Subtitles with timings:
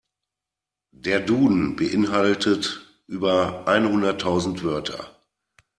[0.95, 5.15] Der Duden beeinhaltet über einhunderttausend Wörter.